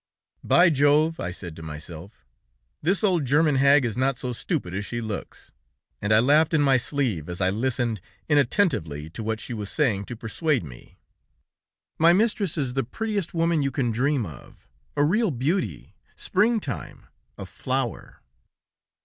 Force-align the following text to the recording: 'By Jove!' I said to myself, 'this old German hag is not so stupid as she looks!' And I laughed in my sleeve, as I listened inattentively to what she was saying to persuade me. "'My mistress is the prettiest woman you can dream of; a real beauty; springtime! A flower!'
'By 0.43 0.71
Jove!' 0.71 1.19
I 1.19 1.29
said 1.31 1.55
to 1.57 1.61
myself, 1.61 2.25
'this 2.81 3.03
old 3.03 3.23
German 3.23 3.57
hag 3.57 3.85
is 3.85 3.95
not 3.95 4.17
so 4.17 4.33
stupid 4.33 4.73
as 4.73 4.83
she 4.83 4.99
looks!' 4.99 5.51
And 6.01 6.11
I 6.11 6.17
laughed 6.17 6.55
in 6.55 6.61
my 6.63 6.77
sleeve, 6.77 7.29
as 7.29 7.39
I 7.39 7.51
listened 7.51 8.01
inattentively 8.27 9.11
to 9.11 9.21
what 9.21 9.39
she 9.39 9.53
was 9.53 9.69
saying 9.69 10.05
to 10.05 10.15
persuade 10.15 10.63
me. 10.63 10.97
"'My 11.99 12.13
mistress 12.13 12.57
is 12.57 12.73
the 12.73 12.83
prettiest 12.83 13.35
woman 13.35 13.61
you 13.61 13.69
can 13.69 13.91
dream 13.91 14.25
of; 14.25 14.67
a 14.97 15.03
real 15.03 15.29
beauty; 15.29 15.93
springtime! 16.15 17.05
A 17.37 17.45
flower!' 17.45 18.23